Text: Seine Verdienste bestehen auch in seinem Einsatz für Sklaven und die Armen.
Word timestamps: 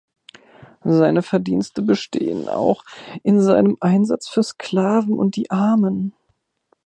Seine 0.83 1.21
Verdienste 1.21 1.83
bestehen 1.83 2.49
auch 2.49 2.83
in 3.21 3.39
seinem 3.39 3.77
Einsatz 3.81 4.27
für 4.27 4.41
Sklaven 4.41 5.13
und 5.13 5.35
die 5.35 5.51
Armen. 5.51 6.15